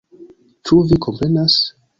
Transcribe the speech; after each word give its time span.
Ĉu 0.69 0.79
vi 0.93 0.99
komprenas?? 1.07 1.63